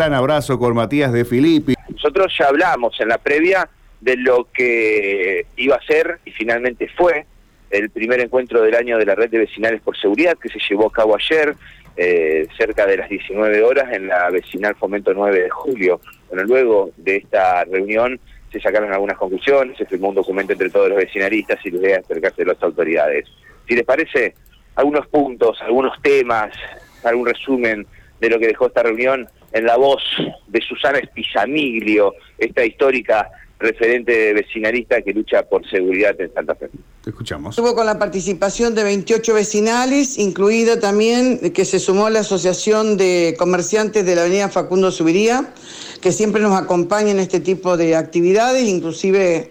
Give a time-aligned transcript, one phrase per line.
[0.00, 1.74] gran abrazo con Matías de Filippi.
[1.88, 3.68] Nosotros ya hablamos en la previa
[4.00, 7.26] de lo que iba a ser y finalmente fue
[7.70, 10.86] el primer encuentro del año de la red de vecinales por seguridad que se llevó
[10.86, 11.56] a cabo ayer
[11.96, 16.00] eh, cerca de las 19 horas en la vecinal Fomento 9 de julio.
[16.28, 18.20] Bueno, luego de esta reunión
[18.52, 21.92] se sacaron algunas conclusiones, se firmó un documento entre todos los vecinalistas y les voy
[21.94, 23.26] acercarse a las autoridades.
[23.66, 24.36] Si les parece,
[24.76, 26.54] algunos puntos, algunos temas,
[27.02, 27.84] algún resumen
[28.20, 30.02] de lo que dejó esta reunión en la voz
[30.46, 36.70] de Susana Espizamiglio, esta histórica referente vecinalista que lucha por seguridad en Santa Fe.
[37.02, 37.58] Te escuchamos.
[37.58, 43.34] Estuvo con la participación de 28 vecinales, incluida también que se sumó la Asociación de
[43.38, 45.52] Comerciantes de la Avenida Facundo Subiría,
[46.00, 49.50] que siempre nos acompaña en este tipo de actividades, inclusive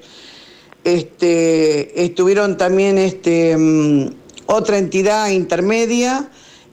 [0.86, 4.08] este, estuvieron también este, mm,
[4.46, 6.30] otra entidad intermedia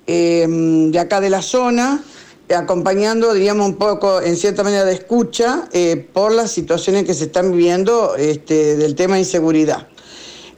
[0.06, 2.04] eh, de acá de la zona,
[2.52, 7.24] acompañando, diríamos, un poco, en cierta manera, de escucha eh, por las situaciones que se
[7.24, 9.88] están viviendo este, del tema de inseguridad.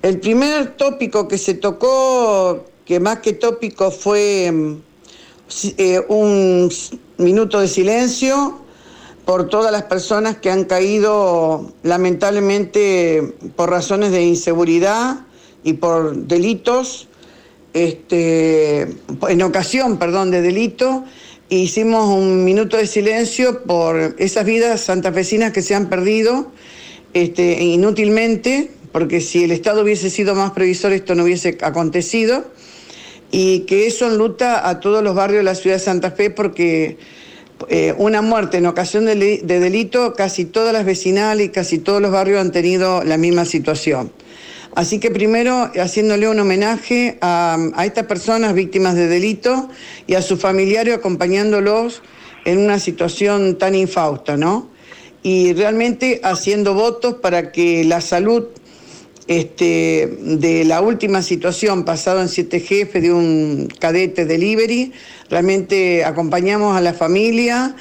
[0.03, 4.75] El primer tópico que se tocó, que más que tópico fue mm,
[5.79, 6.71] eh, un
[7.19, 8.61] minuto de silencio
[9.25, 15.27] por todas las personas que han caído lamentablemente por razones de inseguridad
[15.65, 17.09] y por delitos,
[17.75, 18.83] este,
[19.29, 21.05] en ocasión, perdón, de delito
[21.49, 26.51] hicimos un minuto de silencio por esas vidas santafesinas que se han perdido
[27.15, 32.45] este, inútilmente, porque si el Estado hubiese sido más previsor esto no hubiese acontecido,
[33.31, 36.97] y que eso enluta a todos los barrios de la ciudad de Santa Fe porque
[37.69, 42.01] eh, una muerte en ocasión de, de delito, casi todas las vecinales y casi todos
[42.01, 44.13] los barrios han tenido la misma situación.
[44.77, 49.71] Así que primero haciéndole un homenaje a, estas personas víctimas de delito
[50.07, 52.03] y a sus familiares acompañándolos
[52.45, 54.69] en una situación tan infausta, ¿no?
[55.23, 58.49] Y realmente haciendo votos para que la salud
[59.29, 64.93] este, de la última situación pasado en siete jefes de un cadete delivery,
[65.31, 67.77] realmente acompañamos a la familia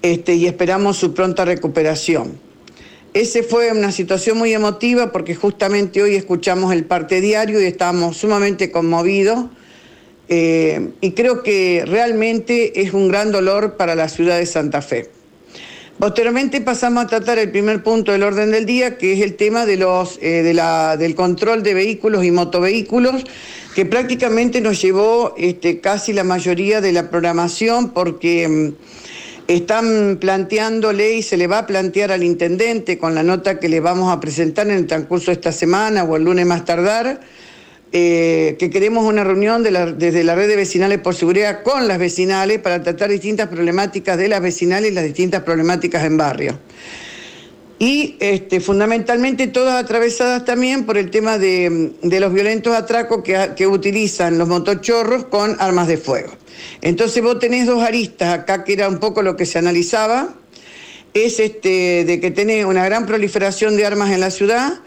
[0.00, 2.47] este, y esperamos su pronta recuperación.
[3.14, 8.16] Ese fue una situación muy emotiva porque justamente hoy escuchamos el parte diario y estamos
[8.16, 9.46] sumamente conmovidos.
[10.28, 15.10] Eh, y creo que realmente es un gran dolor para la ciudad de Santa Fe.
[15.98, 19.66] Posteriormente pasamos a tratar el primer punto del orden del día, que es el tema
[19.66, 20.42] de los, eh,
[20.98, 23.24] del control de vehículos y motovehículos,
[23.74, 28.72] que prácticamente nos llevó este, casi la mayoría de la programación porque mm,
[29.48, 33.80] están planteándole y se le va a plantear al intendente con la nota que le
[33.80, 37.20] vamos a presentar en el transcurso de esta semana o el lunes más tardar,
[37.90, 42.58] eh, que queremos una reunión desde la red de vecinales por seguridad con las vecinales
[42.58, 46.58] para tratar distintas problemáticas de las vecinales y las distintas problemáticas en barrio.
[47.78, 53.66] Y este, fundamentalmente todas atravesadas también por el tema de, los violentos atracos que, que
[53.66, 56.32] utilizan los motochorros con armas de fuego.
[56.82, 60.34] Entonces vos tenés dos aristas acá, que era un poco lo que se analizaba,
[61.14, 64.80] es este, de que tenés una gran proliferación de armas en la ciudad,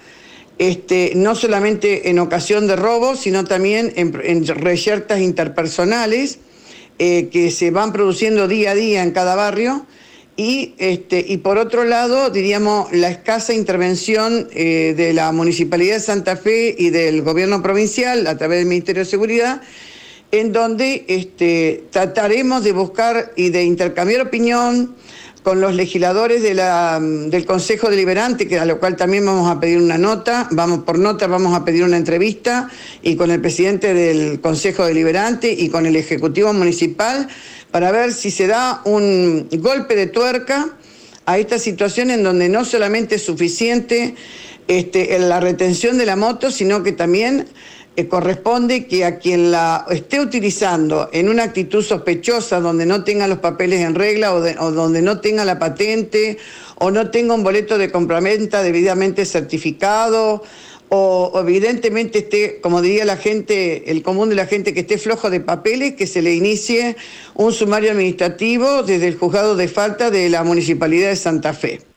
[0.58, 6.40] este, no solamente en ocasión de robos, sino también en, en reyertas interpersonales
[7.00, 9.88] eh, que se van produciendo día a día en cada barrio.
[10.38, 16.00] Y, este, y por otro lado, diríamos, la escasa intervención eh, de la Municipalidad de
[16.00, 19.62] Santa Fe y del Gobierno provincial a través del Ministerio de Seguridad
[20.32, 24.96] en donde este, trataremos de buscar y de intercambiar opinión
[25.44, 29.98] con los legisladores del Consejo Deliberante, que a lo cual también vamos a pedir una
[29.98, 32.70] nota, vamos por nota, vamos a pedir una entrevista,
[33.02, 37.28] y con el presidente del Consejo Deliberante y con el Ejecutivo Municipal,
[37.72, 40.70] para ver si se da un golpe de tuerca
[41.26, 44.16] a esta situación en donde no solamente es suficiente
[44.68, 47.48] este, la retención de la moto, sino que también
[47.98, 53.28] eh, corresponde que a quien la esté utilizando en una actitud sospechosa, donde no tenga
[53.28, 56.38] los papeles en regla o, donde no tenga la patente
[56.76, 60.42] o no tenga un boleto de compraventa debidamente certificado
[60.88, 65.30] o, evidentemente esté, como diría la gente, el común de la gente, que esté flojo
[65.30, 66.96] de papeles, que se le inicie
[67.34, 71.91] un sumario administrativo desde el juzgado de falta de la Municipalidad de Santa Fe.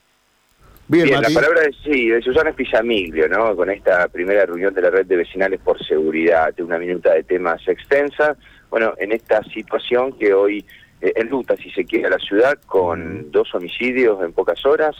[0.87, 3.57] Bien, la palabra es sí, de Susana Espizamiglio, ¿no?
[3.57, 7.23] Con esta primera reunión de la red de vecinales por seguridad, de una minuta de
[7.23, 8.37] temas extensa.
[8.69, 10.65] Bueno, en esta situación que hoy
[11.01, 14.97] eh, en luta, si se quiere, a la ciudad, con dos homicidios en pocas horas,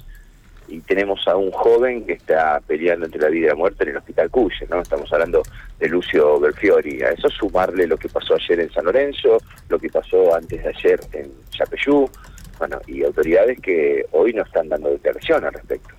[0.69, 3.91] y tenemos a un joven que está peleando entre la vida y la muerte en
[3.91, 4.81] el Hospital Cuye, ¿no?
[4.81, 5.43] Estamos hablando
[5.79, 7.03] de Lucio Belfiori.
[7.03, 9.39] A eso sumarle lo que pasó ayer en San Lorenzo,
[9.69, 12.09] lo que pasó antes de ayer en Chapeyú,
[12.67, 15.95] Bueno, y autoridades que hoy no están dando declaración al respecto.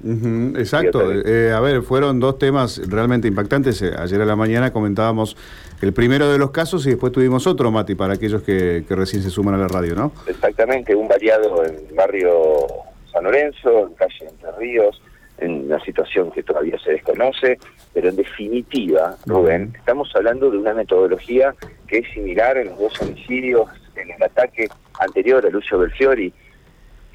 [0.59, 1.11] exacto.
[1.11, 3.83] Eh, a ver, fueron dos temas realmente impactantes.
[3.83, 5.37] Eh, ayer a la mañana comentábamos
[5.83, 9.29] el primero de los casos y después tuvimos otro, Mati, para aquellos que, recién se
[9.29, 10.11] suman a la radio, ¿no?
[10.25, 12.65] Exactamente, un variado en barrio
[13.11, 14.99] San Lorenzo, en calle Entre Ríos,
[15.37, 17.59] en una situación que todavía se desconoce,
[17.93, 21.53] pero en definitiva, Rubén, estamos hablando de una metodología
[21.87, 24.67] que es similar en los dos homicidios, en el ataque
[24.99, 26.33] anterior a Lucio Belfiori,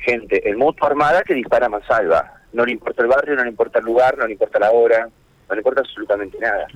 [0.01, 2.35] gente en moto armada que dispara a mansalva.
[2.53, 5.09] No le importa el barrio, no le importa el lugar, no le importa la hora,
[5.49, 6.67] no le importa absolutamente nada.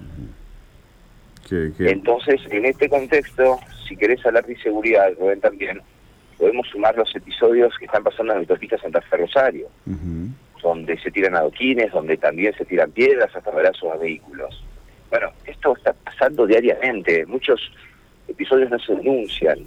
[1.78, 5.80] Entonces, en este contexto, si querés hablar de seguridad, Rubén también,
[6.38, 9.68] podemos sumar los episodios que están pasando en la autopista Santa Fe Rosario,
[10.62, 14.64] donde se tiran adoquines, donde también se tiran piedras hasta brazos a vehículos.
[15.10, 17.60] Bueno, esto está pasando diariamente, muchos
[18.26, 19.58] episodios no se denuncian,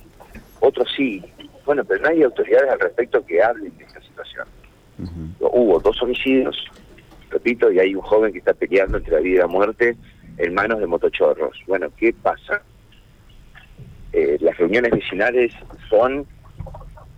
[0.60, 1.24] otros sí.
[1.68, 4.48] Bueno, pero no hay autoridades al respecto que hablen de esta situación.
[5.42, 6.56] Hubo dos homicidios,
[7.30, 9.98] repito, y hay un joven que está peleando entre la vida y la muerte
[10.38, 11.60] en manos de motochorros.
[11.68, 12.62] Bueno, ¿qué pasa?
[14.14, 15.54] Eh, las reuniones vecinales
[15.90, 16.26] son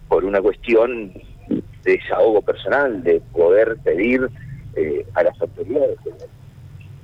[0.07, 1.13] por una cuestión
[1.47, 4.31] de desahogo personal, de poder pedir
[4.75, 5.99] eh, a las autoridades.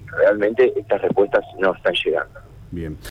[0.08, 2.40] Realmente estas respuestas no están llegando.
[2.72, 2.98] Bien.